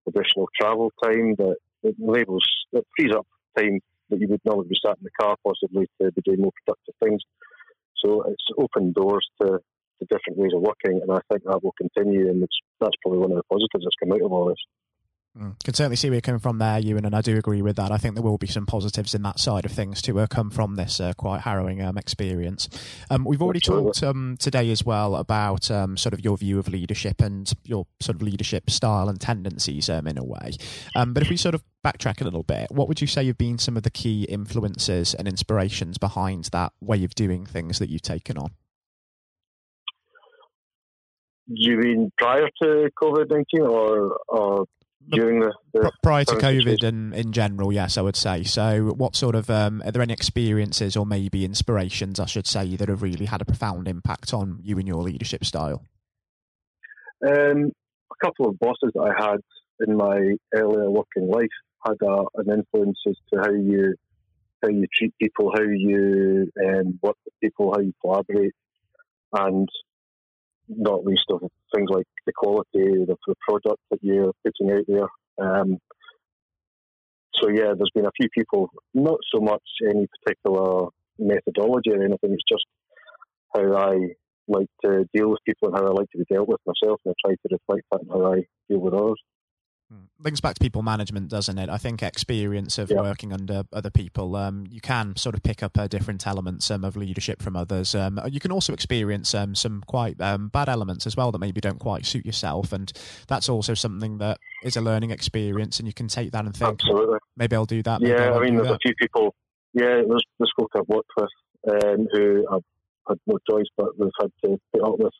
additional 0.07 0.47
travel 0.59 0.91
time 1.03 1.35
that 1.37 1.55
it 1.83 1.95
it 1.99 2.87
frees 2.97 3.11
up 3.15 3.27
time 3.57 3.79
that 4.09 4.19
you 4.19 4.27
would 4.29 4.41
normally 4.45 4.67
be 4.67 4.75
sat 4.85 4.97
in 4.97 5.03
the 5.03 5.09
car 5.19 5.35
possibly 5.45 5.87
to 6.01 6.11
be 6.11 6.21
doing 6.23 6.41
more 6.41 6.51
productive 6.65 6.95
things. 7.03 7.21
So 8.03 8.23
it's 8.23 8.45
opened 8.57 8.93
doors 8.93 9.27
to, 9.41 9.47
to 9.47 10.05
different 10.09 10.37
ways 10.37 10.51
of 10.55 10.61
working, 10.61 11.01
and 11.01 11.11
I 11.11 11.19
think 11.31 11.43
that 11.43 11.63
will 11.63 11.73
continue, 11.77 12.29
and 12.29 12.41
that's 12.79 12.95
probably 13.01 13.19
one 13.19 13.31
of 13.31 13.37
the 13.37 13.43
positives 13.49 13.83
that's 13.83 13.95
come 14.01 14.11
out 14.11 14.21
of 14.21 14.31
all 14.31 14.45
this. 14.45 14.61
Mm. 15.37 15.61
Can 15.63 15.73
certainly 15.73 15.97
see 15.97 16.09
where 16.09 16.15
you're 16.15 16.21
coming 16.21 16.39
from 16.39 16.59
there, 16.59 16.79
Ewan, 16.79 17.03
and 17.03 17.13
I 17.13 17.19
do 17.19 17.37
agree 17.37 17.61
with 17.61 17.75
that. 17.75 17.91
I 17.91 17.97
think 17.97 18.15
there 18.15 18.23
will 18.23 18.37
be 18.37 18.47
some 18.47 18.65
positives 18.65 19.13
in 19.13 19.21
that 19.23 19.37
side 19.37 19.65
of 19.65 19.71
things 19.71 20.01
to 20.03 20.19
uh, 20.19 20.27
come 20.27 20.49
from 20.49 20.75
this 20.75 21.01
uh, 21.01 21.11
quite 21.13 21.41
harrowing 21.41 21.81
um, 21.81 21.97
experience. 21.97 22.69
Um, 23.09 23.25
we've 23.25 23.41
already 23.41 23.59
Absolutely. 23.59 23.91
talked 23.91 24.03
um, 24.03 24.37
today 24.39 24.71
as 24.71 24.85
well 24.85 25.15
about 25.15 25.69
um, 25.69 25.97
sort 25.97 26.13
of 26.13 26.23
your 26.23 26.37
view 26.37 26.57
of 26.57 26.69
leadership 26.69 27.21
and 27.21 27.51
your 27.65 27.85
sort 27.99 28.15
of 28.15 28.21
leadership 28.21 28.69
style 28.69 29.09
and 29.09 29.19
tendencies 29.19 29.89
um, 29.89 30.07
in 30.07 30.17
a 30.17 30.23
way. 30.23 30.53
Um, 30.95 31.13
but 31.13 31.21
if 31.21 31.29
we 31.29 31.35
sort 31.35 31.53
of 31.53 31.63
backtrack 31.83 32.21
a 32.21 32.23
little 32.23 32.43
bit, 32.43 32.71
what 32.71 32.87
would 32.87 33.01
you 33.01 33.07
say 33.07 33.27
have 33.27 33.37
been 33.37 33.57
some 33.57 33.75
of 33.75 33.83
the 33.83 33.91
key 33.91 34.23
influences 34.23 35.13
and 35.13 35.27
inspirations 35.27 35.97
behind 35.97 36.45
that 36.53 36.71
way 36.79 37.03
of 37.03 37.13
doing 37.13 37.45
things 37.45 37.79
that 37.79 37.89
you've 37.89 38.01
taken 38.01 38.37
on? 38.37 38.51
you 41.47 41.77
mean 41.77 42.11
prior 42.17 42.49
to 42.61 42.89
COVID 42.99 43.29
19 43.29 43.61
or, 43.61 44.17
or 44.27 44.65
during 45.09 45.39
the, 45.39 45.53
the 45.73 45.91
prior 46.01 46.25
to 46.25 46.35
COVID 46.35 46.83
and 46.83 47.13
in 47.13 47.31
general, 47.31 47.71
yes, 47.71 47.97
I 47.97 48.01
would 48.01 48.15
say. 48.15 48.43
So, 48.43 48.93
what 48.97 49.15
sort 49.15 49.35
of 49.35 49.49
um, 49.49 49.81
are 49.85 49.91
there 49.91 50.01
any 50.01 50.13
experiences 50.13 50.95
or 50.95 51.05
maybe 51.05 51.45
inspirations, 51.45 52.19
I 52.19 52.25
should 52.25 52.47
say, 52.47 52.75
that 52.75 52.89
have 52.89 53.01
really 53.01 53.25
had 53.25 53.41
a 53.41 53.45
profound 53.45 53.87
impact 53.87 54.33
on 54.33 54.59
you 54.63 54.77
and 54.77 54.87
your 54.87 55.01
leadership 55.01 55.45
style? 55.45 55.83
Um, 57.25 57.71
a 58.11 58.25
couple 58.25 58.47
of 58.47 58.59
bosses 58.59 58.91
that 58.93 59.01
I 59.01 59.31
had 59.31 59.39
in 59.87 59.97
my 59.97 60.35
earlier 60.53 60.89
working 60.89 61.29
life 61.29 61.49
had 61.85 61.97
a, 62.01 62.23
an 62.35 62.51
influence 62.51 62.99
as 63.07 63.15
to 63.33 63.39
how 63.39 63.51
you 63.51 63.95
how 64.63 64.69
you 64.69 64.85
treat 64.93 65.13
people, 65.21 65.51
how 65.53 65.61
you 65.61 66.49
um, 66.65 66.99
work 67.01 67.17
with 67.25 67.33
people, 67.41 67.73
how 67.75 67.81
you 67.81 67.93
collaborate, 68.01 68.53
and 69.33 69.69
not 70.67 71.05
least 71.05 71.25
of 71.29 71.41
things 71.73 71.89
like 71.89 72.07
the 72.25 72.33
quality 72.35 73.01
of 73.01 73.17
the 73.27 73.35
product 73.47 73.81
that 73.91 73.99
you're 74.01 74.33
putting 74.43 74.75
out 74.75 74.85
there. 74.87 75.09
Um, 75.45 75.77
so 77.41 77.49
yeah, 77.49 77.73
there's 77.77 77.91
been 77.93 78.05
a 78.05 78.17
few 78.19 78.29
people, 78.33 78.69
not 78.93 79.19
so 79.33 79.41
much 79.41 79.63
any 79.89 80.07
particular 80.23 80.87
methodology 81.19 81.91
or 81.91 82.03
anything. 82.03 82.33
It's 82.33 82.43
just 82.49 82.65
how 83.53 83.75
I 83.75 83.95
like 84.47 84.67
to 84.83 85.05
deal 85.13 85.29
with 85.29 85.39
people 85.45 85.69
and 85.69 85.77
how 85.77 85.87
I 85.87 85.91
like 85.91 86.09
to 86.11 86.17
be 86.17 86.25
dealt 86.31 86.47
with 86.47 86.61
myself, 86.65 87.01
and 87.05 87.13
I 87.13 87.27
try 87.27 87.35
to 87.35 87.57
reflect 87.57 87.85
that 87.91 88.01
in 88.01 88.09
how 88.09 88.33
I 88.33 88.43
deal 88.69 88.79
with 88.79 88.93
others. 88.93 89.21
Links 90.19 90.41
back 90.41 90.55
to 90.55 90.59
people 90.59 90.81
management, 90.81 91.29
doesn't 91.29 91.59
it? 91.59 91.69
I 91.69 91.77
think 91.77 92.01
experience 92.01 92.79
of 92.79 92.89
yeah. 92.89 93.01
working 93.01 93.31
under 93.31 93.63
other 93.71 93.91
people, 93.91 94.35
um, 94.35 94.65
you 94.69 94.81
can 94.81 95.15
sort 95.15 95.35
of 95.35 95.43
pick 95.43 95.61
up 95.61 95.77
uh, 95.77 95.87
different 95.87 96.25
elements 96.25 96.71
um, 96.71 96.83
of 96.83 96.95
leadership 96.95 97.41
from 97.41 97.55
others. 97.55 97.93
Um, 97.93 98.19
you 98.27 98.39
can 98.39 98.51
also 98.51 98.73
experience 98.73 99.35
um, 99.35 99.53
some 99.53 99.83
quite 99.85 100.19
um, 100.19 100.47
bad 100.47 100.69
elements 100.69 101.05
as 101.05 101.15
well 101.15 101.31
that 101.31 101.37
maybe 101.37 101.61
don't 101.61 101.79
quite 101.79 102.05
suit 102.05 102.25
yourself, 102.25 102.73
and 102.73 102.91
that's 103.27 103.47
also 103.47 103.75
something 103.75 104.17
that 104.17 104.39
is 104.63 104.75
a 104.75 104.81
learning 104.81 105.11
experience, 105.11 105.77
and 105.77 105.87
you 105.87 105.93
can 105.93 106.07
take 106.07 106.31
that 106.31 106.45
and 106.45 106.55
think, 106.55 106.81
Absolutely. 106.81 107.19
maybe 107.37 107.55
I'll 107.55 107.65
do 107.65 107.83
that. 107.83 108.01
Yeah, 108.01 108.33
I 108.33 108.39
mean, 108.39 108.55
there's 108.55 108.69
that. 108.69 108.75
a 108.75 108.79
few 108.81 108.95
people. 108.99 109.35
Yeah, 109.73 110.01
there's, 110.07 110.25
there's 110.39 110.51
folk 110.57 110.71
I've 110.75 110.87
worked 110.87 111.11
with 111.15 111.29
um, 111.67 112.07
who 112.11 112.45
I've 112.51 112.63
had 113.07 113.19
no 113.27 113.37
choice 113.49 113.67
but 113.77 113.97
we've 113.97 114.09
had 114.19 114.31
to 114.43 114.59
put 114.73 114.83
up 114.83 114.99
with. 114.99 115.13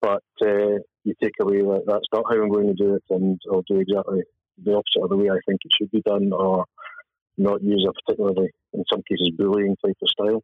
But 0.00 0.22
uh, 0.44 0.78
you 1.04 1.14
take 1.22 1.34
away 1.40 1.58
that 1.58 1.84
that's 1.86 2.06
not 2.12 2.24
how 2.28 2.42
I'm 2.42 2.50
going 2.50 2.66
to 2.68 2.74
do 2.74 2.94
it, 2.94 3.04
and 3.10 3.40
I'll 3.50 3.62
do 3.62 3.78
exactly 3.78 4.22
the 4.62 4.72
opposite 4.72 5.02
of 5.02 5.10
the 5.10 5.16
way 5.16 5.30
I 5.30 5.38
think 5.46 5.60
it 5.64 5.72
should 5.78 5.90
be 5.90 6.02
done, 6.02 6.32
or 6.32 6.64
not 7.36 7.62
use 7.62 7.86
a 7.88 7.92
particularly, 7.92 8.50
in 8.72 8.84
some 8.90 9.02
cases, 9.08 9.30
bullying 9.36 9.76
type 9.84 9.96
of 10.00 10.08
style. 10.08 10.42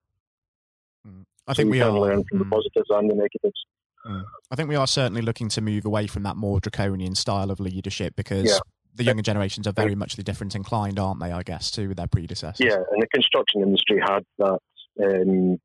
Mm. 1.06 1.24
I 1.46 1.54
think 1.54 1.68
so 1.68 1.70
we 1.70 1.80
are 1.80 1.90
learn 1.90 2.24
from 2.28 2.38
mm. 2.38 2.44
the 2.44 2.50
positives 2.50 2.88
and 2.90 3.10
the 3.10 3.14
negatives. 3.14 3.64
Mm. 4.06 4.24
I 4.50 4.56
think 4.56 4.68
we 4.68 4.76
are 4.76 4.86
certainly 4.86 5.22
looking 5.22 5.48
to 5.50 5.60
move 5.60 5.84
away 5.84 6.06
from 6.06 6.22
that 6.24 6.36
more 6.36 6.60
draconian 6.60 7.14
style 7.14 7.50
of 7.50 7.60
leadership 7.60 8.16
because 8.16 8.50
yeah. 8.50 8.58
the 8.94 9.04
younger 9.04 9.22
generations 9.22 9.66
are 9.66 9.72
very 9.72 9.94
much 9.94 10.16
the 10.16 10.22
different 10.22 10.54
inclined, 10.54 10.98
aren't 10.98 11.20
they? 11.20 11.32
I 11.32 11.42
guess 11.42 11.70
to 11.72 11.94
their 11.94 12.06
predecessors. 12.06 12.66
Yeah, 12.66 12.76
and 12.76 13.02
the 13.02 13.06
construction 13.08 13.62
industry 13.62 14.00
had 14.00 14.24
that 14.38 14.58
um, 15.02 15.58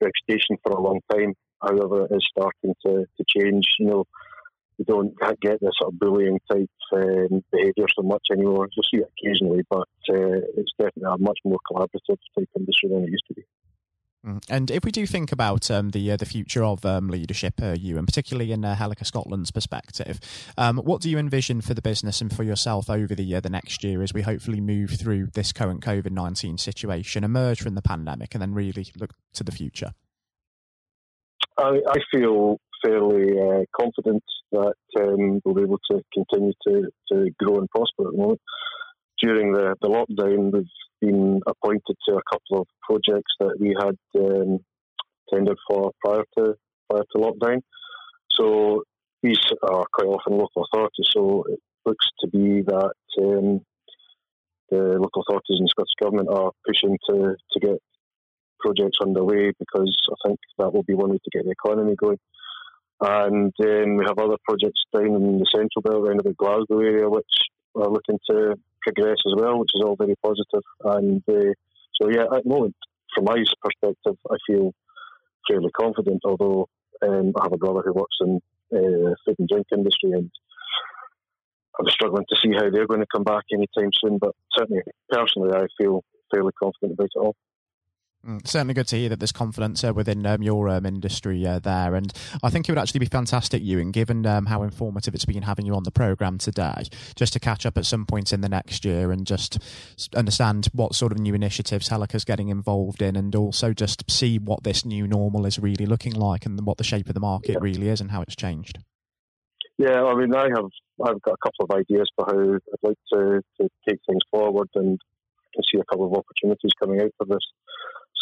reputation 0.00 0.56
for 0.62 0.72
a 0.72 0.80
long 0.80 1.00
time. 1.12 1.34
However, 1.66 2.04
it 2.04 2.14
is 2.14 2.26
starting 2.30 2.74
to, 2.84 3.06
to 3.16 3.24
change. 3.26 3.64
You 3.78 3.86
know, 3.86 4.04
you 4.78 4.84
don't 4.84 5.14
get 5.40 5.60
this 5.60 5.70
sort 5.78 5.92
of 5.92 5.98
bullying 5.98 6.40
type 6.50 6.70
um, 6.92 7.44
behaviour 7.52 7.86
so 7.96 8.02
much 8.02 8.26
anymore. 8.32 8.68
You'll 8.74 8.84
see 8.92 9.02
it 9.02 9.10
occasionally, 9.18 9.62
but 9.70 9.88
uh, 10.10 10.40
it's 10.56 10.72
definitely 10.78 11.14
a 11.14 11.18
much 11.18 11.38
more 11.44 11.58
collaborative 11.70 12.18
type 12.36 12.48
industry 12.58 12.88
than 12.90 13.04
it 13.04 13.10
used 13.10 13.24
to 13.28 13.34
be. 13.34 13.44
Mm. 14.26 14.42
And 14.48 14.70
if 14.70 14.84
we 14.84 14.90
do 14.90 15.06
think 15.06 15.32
about 15.32 15.70
um, 15.70 15.90
the 15.90 16.12
uh, 16.12 16.16
the 16.16 16.24
future 16.24 16.64
of 16.64 16.84
um, 16.84 17.08
leadership, 17.08 17.54
uh, 17.62 17.76
you 17.78 17.98
and 17.98 18.06
particularly 18.06 18.52
in 18.52 18.64
uh, 18.64 18.74
Helica 18.74 19.04
Scotland's 19.04 19.50
perspective, 19.50 20.18
um, 20.56 20.78
what 20.78 21.02
do 21.02 21.10
you 21.10 21.18
envision 21.18 21.60
for 21.60 21.74
the 21.74 21.82
business 21.82 22.22
and 22.22 22.34
for 22.34 22.42
yourself 22.42 22.88
over 22.88 23.14
the 23.14 23.36
uh, 23.36 23.40
the 23.40 23.50
next 23.50 23.84
year 23.84 24.02
as 24.02 24.14
we 24.14 24.22
hopefully 24.22 24.60
move 24.60 24.92
through 24.92 25.26
this 25.34 25.52
current 25.52 25.82
COVID 25.82 26.10
nineteen 26.10 26.56
situation, 26.56 27.22
emerge 27.22 27.60
from 27.60 27.74
the 27.74 27.82
pandemic, 27.82 28.34
and 28.34 28.40
then 28.40 28.54
really 28.54 28.86
look 28.96 29.12
to 29.34 29.44
the 29.44 29.52
future? 29.52 29.92
I, 31.58 31.80
I 31.88 31.98
feel 32.12 32.58
fairly 32.84 33.38
uh, 33.38 33.64
confident 33.78 34.22
that 34.52 34.74
um, 35.00 35.40
we'll 35.44 35.54
be 35.54 35.62
able 35.62 35.80
to 35.90 36.02
continue 36.12 36.52
to, 36.68 36.90
to 37.12 37.30
grow 37.38 37.58
and 37.58 37.68
prosper 37.70 38.06
at 38.06 38.12
the 38.12 38.18
moment 38.18 38.40
during 39.24 39.52
the, 39.52 39.74
the 39.80 39.88
lockdown, 39.88 40.52
we've 40.52 40.64
been 41.00 41.40
appointed 41.46 41.96
to 42.08 42.16
a 42.16 42.22
couple 42.30 42.60
of 42.60 42.66
projects 42.82 43.32
that 43.40 43.56
we 43.58 43.74
had 43.78 43.96
um, 44.20 44.58
tendered 45.32 45.58
for 45.68 45.92
prior 46.04 46.24
to 46.38 46.54
prior 46.90 47.04
to 47.12 47.18
lockdown. 47.18 47.60
So 48.30 48.82
these 49.22 49.38
are 49.62 49.84
quite 49.92 50.06
often 50.06 50.34
local 50.38 50.66
authorities. 50.70 51.08
So 51.12 51.44
it 51.48 51.60
looks 51.86 52.06
to 52.20 52.28
be 52.28 52.62
that 52.62 52.92
um, 53.22 53.60
the 54.70 54.98
local 54.98 55.22
authorities 55.26 55.60
and 55.60 55.68
Scottish 55.68 55.94
Government 56.02 56.28
are 56.30 56.50
pushing 56.66 56.98
to, 57.08 57.36
to 57.52 57.60
get 57.60 57.78
projects 58.64 58.98
underway 59.00 59.52
because 59.58 59.94
I 60.10 60.28
think 60.28 60.40
that 60.58 60.72
will 60.72 60.82
be 60.82 60.94
one 60.94 61.10
way 61.10 61.18
to 61.22 61.30
get 61.30 61.44
the 61.44 61.50
economy 61.50 61.94
going. 61.96 62.18
And 63.00 63.52
then 63.58 63.96
we 63.96 64.04
have 64.06 64.18
other 64.18 64.36
projects 64.44 64.82
down 64.94 65.06
in 65.06 65.38
the 65.38 65.46
central 65.52 65.82
belt 65.82 66.06
around 66.06 66.20
the 66.24 66.32
Glasgow 66.34 66.80
area 66.80 67.08
which 67.08 67.34
are 67.74 67.90
looking 67.90 68.18
to 68.30 68.54
progress 68.82 69.18
as 69.26 69.34
well, 69.36 69.58
which 69.58 69.70
is 69.74 69.82
all 69.84 69.96
very 69.96 70.14
positive. 70.22 70.64
And 70.84 71.22
uh, 71.28 71.52
so, 72.00 72.08
yeah, 72.08 72.24
at 72.34 72.44
the 72.44 72.48
moment, 72.48 72.76
from 73.14 73.24
my 73.24 73.42
perspective, 73.62 74.16
I 74.30 74.36
feel 74.46 74.72
fairly 75.48 75.70
confident, 75.70 76.22
although 76.24 76.68
um, 77.02 77.32
I 77.38 77.44
have 77.44 77.52
a 77.52 77.58
brother 77.58 77.82
who 77.84 77.92
works 77.92 78.16
in 78.20 78.40
uh, 78.72 79.14
food 79.24 79.36
and 79.38 79.48
drink 79.48 79.66
industry 79.72 80.12
and 80.12 80.30
I'm 81.78 81.90
struggling 81.90 82.24
to 82.28 82.36
see 82.36 82.52
how 82.54 82.70
they're 82.70 82.86
going 82.86 83.00
to 83.00 83.12
come 83.12 83.24
back 83.24 83.44
anytime 83.52 83.90
soon. 84.00 84.18
But 84.18 84.30
certainly, 84.56 84.82
personally, 85.10 85.50
I 85.54 85.66
feel 85.76 86.04
fairly 86.32 86.52
confident 86.60 86.92
about 86.92 87.10
it 87.14 87.18
all. 87.18 87.34
Mm, 88.26 88.46
certainly 88.46 88.72
good 88.72 88.86
to 88.88 88.96
hear 88.96 89.10
that 89.10 89.20
there's 89.20 89.32
confidence 89.32 89.84
uh, 89.84 89.92
within 89.92 90.24
um, 90.24 90.42
your 90.42 90.68
um, 90.70 90.86
industry 90.86 91.46
uh, 91.46 91.58
there. 91.58 91.94
And 91.94 92.12
I 92.42 92.48
think 92.48 92.68
it 92.68 92.72
would 92.72 92.78
actually 92.78 93.00
be 93.00 93.06
fantastic, 93.06 93.62
Ewan, 93.62 93.90
given 93.90 94.24
um, 94.24 94.46
how 94.46 94.62
informative 94.62 95.14
it's 95.14 95.26
been 95.26 95.42
having 95.42 95.66
you 95.66 95.74
on 95.74 95.82
the 95.82 95.90
programme 95.90 96.38
today, 96.38 96.84
just 97.16 97.34
to 97.34 97.40
catch 97.40 97.66
up 97.66 97.76
at 97.76 97.84
some 97.84 98.06
point 98.06 98.32
in 98.32 98.40
the 98.40 98.48
next 98.48 98.84
year 98.84 99.12
and 99.12 99.26
just 99.26 99.58
understand 100.14 100.68
what 100.72 100.94
sort 100.94 101.12
of 101.12 101.18
new 101.18 101.34
initiatives 101.34 101.88
Helica's 101.88 102.24
getting 102.24 102.48
involved 102.48 103.02
in 103.02 103.14
and 103.14 103.34
also 103.34 103.74
just 103.74 104.10
see 104.10 104.38
what 104.38 104.62
this 104.62 104.86
new 104.86 105.06
normal 105.06 105.44
is 105.44 105.58
really 105.58 105.84
looking 105.84 106.14
like 106.14 106.46
and 106.46 106.64
what 106.64 106.78
the 106.78 106.84
shape 106.84 107.08
of 107.08 107.14
the 107.14 107.20
market 107.20 107.52
yeah. 107.52 107.58
really 107.60 107.88
is 107.88 108.00
and 108.00 108.10
how 108.10 108.22
it's 108.22 108.36
changed. 108.36 108.78
Yeah, 109.76 110.02
I 110.04 110.14
mean, 110.14 110.34
I 110.34 110.44
have 110.44 110.70
I've 111.04 111.20
got 111.20 111.34
a 111.34 111.44
couple 111.44 111.66
of 111.68 111.70
ideas 111.72 112.08
for 112.16 112.24
how 112.26 112.54
I'd 112.54 112.88
like 112.88 112.98
to, 113.12 113.42
to 113.60 113.68
take 113.86 113.98
things 114.06 114.22
forward 114.30 114.68
and 114.76 114.98
I 115.56 115.62
see 115.70 115.80
a 115.80 115.84
couple 115.84 116.06
of 116.06 116.12
opportunities 116.12 116.70
coming 116.80 117.00
out 117.00 117.12
of 117.20 117.28
this. 117.28 117.44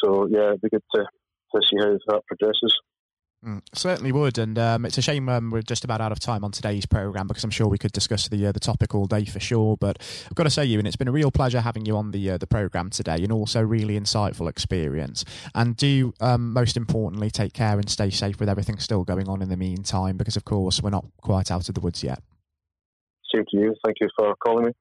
So 0.02 0.26
yeah, 0.30 0.48
it'd 0.48 0.62
be 0.62 0.68
good 0.68 0.82
to, 0.94 1.02
to 1.02 1.60
see 1.68 1.76
how 1.78 1.96
that 2.08 2.22
progresses. 2.26 2.74
Mm, 3.44 3.60
certainly 3.74 4.12
would, 4.12 4.38
and 4.38 4.56
um, 4.56 4.84
it's 4.86 4.98
a 4.98 5.02
shame 5.02 5.28
um, 5.28 5.50
we're 5.50 5.62
just 5.62 5.82
about 5.82 6.00
out 6.00 6.12
of 6.12 6.20
time 6.20 6.44
on 6.44 6.52
today's 6.52 6.86
program 6.86 7.26
because 7.26 7.42
I'm 7.42 7.50
sure 7.50 7.66
we 7.66 7.76
could 7.76 7.90
discuss 7.90 8.28
the 8.28 8.46
uh, 8.46 8.52
the 8.52 8.60
topic 8.60 8.94
all 8.94 9.06
day 9.06 9.24
for 9.24 9.40
sure. 9.40 9.76
But 9.76 9.98
I've 10.26 10.36
got 10.36 10.44
to 10.44 10.50
say, 10.50 10.64
you, 10.64 10.78
and 10.78 10.86
it's 10.86 10.94
been 10.94 11.08
a 11.08 11.12
real 11.12 11.32
pleasure 11.32 11.60
having 11.60 11.84
you 11.84 11.96
on 11.96 12.12
the 12.12 12.30
uh, 12.30 12.38
the 12.38 12.46
program 12.46 12.90
today, 12.90 13.16
and 13.16 13.32
also 13.32 13.60
really 13.60 13.98
insightful 13.98 14.48
experience. 14.48 15.24
And 15.56 15.76
do 15.76 16.14
um, 16.20 16.52
most 16.52 16.76
importantly 16.76 17.30
take 17.30 17.52
care 17.52 17.80
and 17.80 17.90
stay 17.90 18.10
safe 18.10 18.38
with 18.38 18.48
everything 18.48 18.78
still 18.78 19.02
going 19.02 19.28
on 19.28 19.42
in 19.42 19.48
the 19.48 19.56
meantime, 19.56 20.16
because 20.16 20.36
of 20.36 20.44
course 20.44 20.80
we're 20.80 20.90
not 20.90 21.06
quite 21.20 21.50
out 21.50 21.68
of 21.68 21.74
the 21.74 21.80
woods 21.80 22.04
yet. 22.04 22.22
Same 23.34 23.44
to 23.50 23.56
you. 23.56 23.74
Thank 23.84 23.96
you 24.00 24.08
for 24.16 24.36
calling 24.36 24.66
me. 24.66 24.72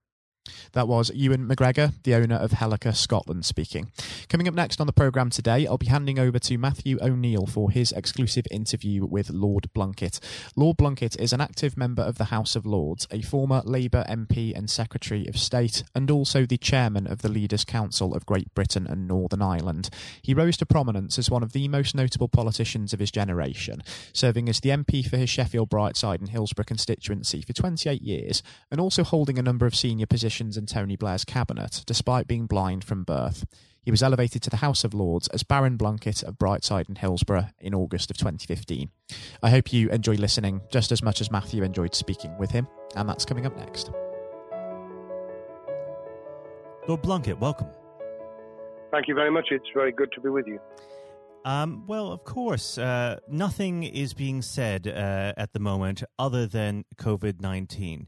That 0.73 0.87
was 0.87 1.11
Ewan 1.13 1.45
Macgregor, 1.47 1.91
the 2.03 2.15
owner 2.15 2.35
of 2.35 2.51
Helica 2.51 2.95
Scotland, 2.95 3.45
speaking. 3.45 3.91
Coming 4.27 4.47
up 4.47 4.53
next 4.53 4.81
on 4.81 4.87
the 4.87 4.93
programme 4.93 5.29
today, 5.29 5.67
I'll 5.67 5.77
be 5.77 5.87
handing 5.87 6.17
over 6.17 6.39
to 6.39 6.57
Matthew 6.57 6.97
O'Neill 7.01 7.45
for 7.45 7.69
his 7.69 7.91
exclusive 7.91 8.45
interview 8.49 9.05
with 9.05 9.29
Lord 9.29 9.69
Blunkett. 9.75 10.19
Lord 10.55 10.77
Blunkett 10.77 11.19
is 11.19 11.33
an 11.33 11.41
active 11.41 11.77
member 11.77 12.01
of 12.01 12.17
the 12.17 12.25
House 12.25 12.55
of 12.55 12.65
Lords, 12.65 13.07
a 13.11 13.21
former 13.21 13.61
Labour 13.65 14.03
MP 14.09 14.55
and 14.57 14.69
Secretary 14.69 15.27
of 15.27 15.37
State, 15.37 15.83
and 15.93 16.09
also 16.09 16.45
the 16.45 16.57
chairman 16.57 17.05
of 17.05 17.21
the 17.21 17.29
Leaders' 17.29 17.65
Council 17.65 18.15
of 18.15 18.25
Great 18.25 18.53
Britain 18.55 18.87
and 18.87 19.07
Northern 19.07 19.41
Ireland. 19.41 19.89
He 20.21 20.33
rose 20.33 20.57
to 20.57 20.65
prominence 20.65 21.19
as 21.19 21.29
one 21.29 21.43
of 21.43 21.53
the 21.53 21.67
most 21.67 21.93
notable 21.93 22.29
politicians 22.29 22.93
of 22.93 22.99
his 22.99 23.11
generation, 23.11 23.83
serving 24.13 24.49
as 24.49 24.59
the 24.59 24.69
MP 24.69 25.07
for 25.07 25.17
his 25.17 25.29
Sheffield 25.29 25.69
Brightside 25.69 26.19
and 26.19 26.29
Hillsborough 26.29 26.65
constituency 26.65 27.41
for 27.41 27.53
28 27.53 28.01
years, 28.01 28.41
and 28.71 28.81
also 28.81 29.03
holding 29.03 29.37
a 29.37 29.43
number 29.43 29.65
of 29.65 29.75
senior 29.75 30.05
positions 30.05 30.30
positions 30.31 30.55
in 30.55 30.65
Tony 30.65 30.95
Blair's 30.95 31.25
cabinet, 31.25 31.83
despite 31.85 32.25
being 32.25 32.45
blind 32.45 32.85
from 32.85 33.03
birth. 33.03 33.43
He 33.83 33.91
was 33.91 34.01
elevated 34.01 34.41
to 34.43 34.49
the 34.49 34.57
House 34.57 34.85
of 34.85 34.93
Lords 34.93 35.27
as 35.27 35.43
Baron 35.43 35.77
Blunkett 35.77 36.23
of 36.23 36.39
Brightside 36.39 36.87
and 36.87 36.97
Hillsborough 36.97 37.49
in 37.59 37.75
August 37.75 38.09
of 38.09 38.15
2015. 38.15 38.89
I 39.43 39.49
hope 39.49 39.73
you 39.73 39.89
enjoy 39.89 40.13
listening 40.13 40.61
just 40.71 40.93
as 40.93 41.03
much 41.03 41.19
as 41.19 41.29
Matthew 41.31 41.63
enjoyed 41.63 41.93
speaking 41.93 42.37
with 42.37 42.49
him, 42.49 42.65
and 42.95 43.09
that's 43.09 43.25
coming 43.25 43.45
up 43.45 43.57
next. 43.57 43.91
Lord 46.87 47.03
Blunkett, 47.03 47.37
welcome. 47.37 47.67
Thank 48.89 49.09
you 49.09 49.15
very 49.15 49.31
much. 49.31 49.47
It's 49.51 49.67
very 49.73 49.91
good 49.91 50.13
to 50.13 50.21
be 50.21 50.29
with 50.29 50.47
you. 50.47 50.61
Um, 51.43 51.83
well, 51.87 52.09
of 52.13 52.23
course, 52.23 52.77
uh, 52.77 53.19
nothing 53.27 53.83
is 53.83 54.13
being 54.13 54.41
said 54.41 54.87
uh, 54.87 55.33
at 55.35 55.51
the 55.51 55.59
moment 55.59 56.03
other 56.17 56.47
than 56.47 56.85
COVID 56.95 57.41
19 57.41 58.07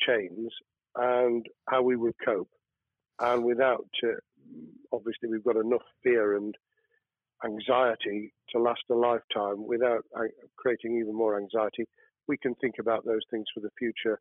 chains 0.00 0.50
and 0.96 1.46
how 1.68 1.82
we 1.82 1.96
would 1.96 2.14
cope. 2.24 2.48
And 3.20 3.44
without, 3.44 3.88
uh, 4.02 4.16
obviously, 4.92 5.28
we've 5.28 5.44
got 5.44 5.56
enough 5.56 5.82
fear 6.02 6.36
and 6.36 6.54
anxiety 7.44 8.32
to 8.50 8.58
last 8.58 8.82
a 8.90 8.94
lifetime 8.94 9.66
without 9.66 10.04
creating 10.56 10.98
even 10.98 11.14
more 11.14 11.38
anxiety. 11.38 11.84
We 12.26 12.36
can 12.38 12.54
think 12.56 12.76
about 12.80 13.04
those 13.04 13.22
things 13.30 13.46
for 13.52 13.60
the 13.60 13.70
future 13.78 14.20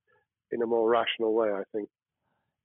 in 0.51 0.61
a 0.61 0.67
more 0.67 0.89
rational 0.89 1.33
way, 1.33 1.49
I 1.49 1.63
think. 1.71 1.89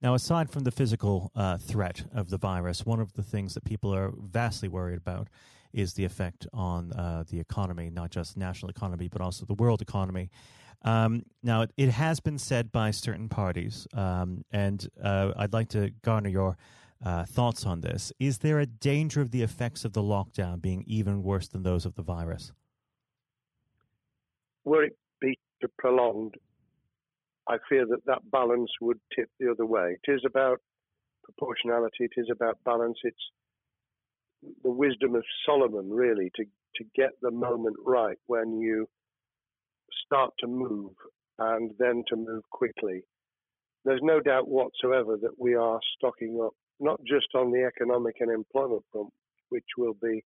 Now, 0.01 0.13
aside 0.13 0.49
from 0.49 0.63
the 0.63 0.71
physical 0.71 1.31
uh, 1.35 1.57
threat 1.57 2.05
of 2.13 2.29
the 2.29 2.37
virus, 2.37 2.85
one 2.85 3.01
of 3.01 3.13
the 3.13 3.23
things 3.23 3.53
that 3.53 3.65
people 3.65 3.93
are 3.93 4.13
vastly 4.17 4.69
worried 4.69 4.97
about 4.97 5.27
is 5.73 5.93
the 5.93 6.05
effect 6.05 6.47
on 6.53 6.91
uh, 6.93 7.23
the 7.29 7.39
economy, 7.39 7.89
not 7.89 8.11
just 8.11 8.37
national 8.37 8.69
economy, 8.69 9.07
but 9.07 9.21
also 9.21 9.45
the 9.45 9.53
world 9.53 9.81
economy. 9.81 10.29
Um, 10.83 11.23
now, 11.43 11.63
it, 11.63 11.71
it, 11.75 11.89
has 11.89 12.19
been 12.19 12.37
said 12.37 12.71
by 12.71 12.91
certain 12.91 13.27
parties, 13.27 13.85
um, 13.93 14.45
and 14.51 14.87
uh, 15.03 15.33
I'd 15.35 15.51
like 15.51 15.69
to 15.69 15.91
garner 16.03 16.29
your 16.29 16.57
uh, 17.03 17.25
thoughts 17.25 17.65
on 17.65 17.81
this. 17.81 18.13
Is 18.17 18.37
there 18.37 18.59
a 18.59 18.65
danger 18.65 19.19
of 19.19 19.31
the 19.31 19.41
effects 19.41 19.83
of 19.83 19.91
the 19.91 20.01
lockdown 20.01 20.61
being 20.61 20.85
even 20.87 21.21
worse 21.21 21.49
than 21.49 21.63
those 21.63 21.85
of 21.85 21.95
the 21.95 22.01
virus? 22.01 22.53
Were 24.63 24.83
it 24.83 24.97
be 25.19 25.37
prolonged, 25.77 26.35
I 27.47 27.57
fear 27.67 27.85
that 27.87 28.05
that 28.05 28.29
balance 28.31 28.71
would 28.81 28.99
tip 29.15 29.29
the 29.39 29.51
other 29.51 29.65
way. 29.65 29.97
It 30.03 30.11
is 30.11 30.21
about 30.25 30.61
proportionality. 31.23 32.05
It 32.05 32.13
is 32.17 32.27
about 32.31 32.57
balance. 32.63 32.97
It's 33.03 33.17
the 34.63 34.71
wisdom 34.71 35.15
of 35.15 35.23
Solomon, 35.45 35.89
really, 35.89 36.31
to 36.35 36.45
to 36.75 36.83
get 36.95 37.11
the 37.21 37.31
moment 37.31 37.75
right 37.85 38.17
when 38.27 38.59
you 38.59 38.87
start 40.05 40.31
to 40.39 40.47
move 40.47 40.91
and 41.39 41.71
then 41.79 42.03
to 42.07 42.15
move 42.15 42.43
quickly. 42.51 43.01
There's 43.85 44.01
no 44.03 44.19
doubt 44.19 44.47
whatsoever 44.47 45.17
that 45.21 45.39
we 45.39 45.55
are 45.55 45.79
stocking 45.97 46.39
up, 46.43 46.53
not 46.79 46.99
just 47.07 47.27
on 47.33 47.51
the 47.51 47.63
economic 47.63 48.15
and 48.19 48.31
employment 48.31 48.83
front, 48.91 49.09
which 49.49 49.65
will 49.77 49.95
be 50.01 50.23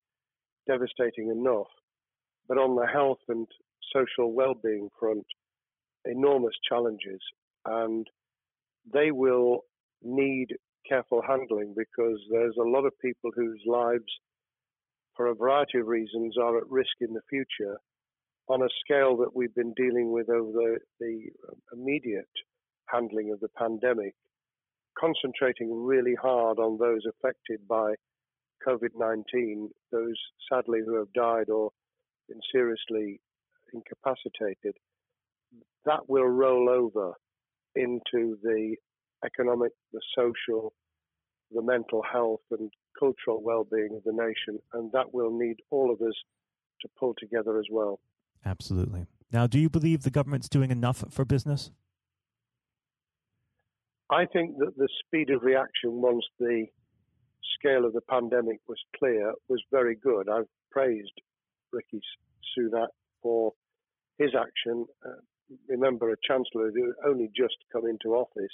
devastating 0.67 1.29
enough, 1.29 1.67
but 2.47 2.57
on 2.57 2.75
the 2.75 2.87
health 2.91 3.19
and 3.29 3.47
social 3.95 4.33
well-being 4.33 4.89
front, 4.99 5.25
enormous 6.05 6.53
challenges, 6.67 7.19
and 7.65 8.07
they 8.91 9.11
will 9.11 9.61
need 10.01 10.47
careful 10.87 11.21
handling 11.21 11.73
because 11.75 12.19
there's 12.31 12.55
a 12.59 12.67
lot 12.67 12.85
of 12.85 12.97
people 12.99 13.31
whose 13.35 13.61
lives, 13.65 14.11
for 15.15 15.27
a 15.27 15.35
variety 15.35 15.79
of 15.79 15.87
reasons, 15.87 16.35
are 16.37 16.57
at 16.57 16.69
risk 16.69 16.91
in 17.01 17.13
the 17.13 17.21
future 17.29 17.77
on 18.49 18.61
a 18.61 18.67
scale 18.83 19.17
that 19.17 19.35
we've 19.35 19.55
been 19.55 19.73
dealing 19.73 20.11
with 20.11 20.29
over 20.29 20.51
the, 20.51 20.77
the 20.99 21.29
um, 21.49 21.55
immediate 21.71 22.25
handling 22.87 23.31
of 23.31 23.39
the 23.39 23.49
pandemic, 23.57 24.13
concentrating 24.99 25.85
really 25.85 26.15
hard 26.15 26.59
on 26.59 26.77
those 26.77 27.01
affected 27.07 27.59
by 27.67 27.93
COVID 28.67 28.89
19, 28.95 29.69
those 29.91 30.15
sadly 30.51 30.79
who 30.85 30.97
have 30.97 31.11
died 31.13 31.49
or 31.49 31.71
been 32.27 32.39
seriously 32.51 33.19
incapacitated, 33.73 34.75
that 35.85 36.07
will 36.07 36.27
roll 36.27 36.69
over 36.69 37.13
into 37.75 38.37
the 38.43 38.75
economic, 39.25 39.71
the 39.91 40.01
social, 40.15 40.73
the 41.51 41.61
mental 41.61 42.01
health, 42.01 42.41
and 42.51 42.71
cultural 42.97 43.41
well 43.41 43.65
being 43.69 43.95
of 43.95 44.03
the 44.03 44.11
nation. 44.11 44.59
And 44.73 44.91
that 44.91 45.13
will 45.13 45.31
need 45.37 45.57
all 45.71 45.91
of 45.91 46.01
us 46.01 46.15
to 46.81 46.87
pull 46.99 47.13
together 47.17 47.59
as 47.59 47.65
well. 47.71 47.99
Absolutely. 48.45 49.05
Now, 49.31 49.47
do 49.47 49.59
you 49.59 49.69
believe 49.69 50.03
the 50.03 50.11
government's 50.11 50.49
doing 50.49 50.71
enough 50.71 51.03
for 51.09 51.25
business? 51.25 51.71
I 54.11 54.25
think 54.25 54.57
that 54.59 54.77
the 54.77 54.89
speed 54.99 55.29
of 55.31 55.41
reaction 55.41 56.01
once 56.01 56.25
the 56.39 56.67
scale 57.57 57.85
of 57.85 57.93
the 57.93 58.01
pandemic 58.01 58.59
was 58.67 58.77
clear 58.97 59.33
was 59.47 59.61
very 59.71 59.95
good. 59.95 60.29
I've 60.29 60.49
praised 60.71 61.13
Rishi 61.71 62.01
Sunak 62.55 62.89
for 63.21 63.53
his 64.19 64.31
action. 64.39 64.85
Uh, 65.05 65.21
remember, 65.67 66.11
a 66.11 66.15
chancellor 66.27 66.71
who 66.71 66.93
only 67.07 67.29
just 67.35 67.55
come 67.71 67.87
into 67.87 68.15
office 68.15 68.53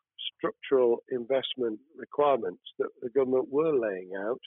structural 0.37 1.03
investment 1.09 1.79
requirements 1.95 2.61
that 2.79 2.89
the 3.01 3.09
government 3.09 3.47
were 3.51 3.77
laying 3.77 4.11
out 4.17 4.41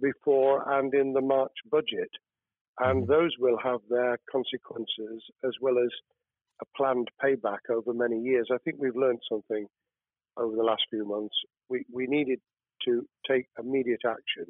before 0.00 0.78
and 0.78 0.92
in 0.94 1.12
the 1.12 1.20
March 1.20 1.52
budget. 1.70 2.10
And 2.80 3.02
mm-hmm. 3.02 3.12
those 3.12 3.32
will 3.38 3.58
have 3.62 3.80
their 3.88 4.18
consequences 4.30 5.22
as 5.44 5.52
well 5.60 5.78
as 5.78 5.90
a 6.60 6.64
planned 6.76 7.08
payback 7.22 7.70
over 7.70 7.92
many 7.92 8.18
years. 8.20 8.48
I 8.52 8.58
think 8.58 8.76
we've 8.78 8.96
learned 8.96 9.20
something 9.30 9.66
over 10.36 10.56
the 10.56 10.62
last 10.62 10.82
few 10.90 11.06
months. 11.06 11.34
We, 11.68 11.84
we 11.92 12.06
needed 12.06 12.40
to 12.86 13.06
take 13.28 13.46
immediate 13.58 14.02
action. 14.06 14.46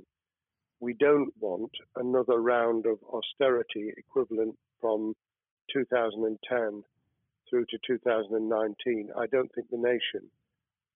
We 0.80 0.94
don't 0.94 1.32
want 1.40 1.70
another 1.96 2.40
round 2.40 2.86
of 2.86 2.98
austerity 3.12 3.92
equivalent 3.96 4.56
from 4.80 5.14
2010 5.72 6.82
through 7.48 7.66
to 7.70 7.78
2019. 7.86 9.10
I 9.16 9.26
don't 9.26 9.50
think 9.54 9.68
the 9.70 9.76
nation, 9.76 10.28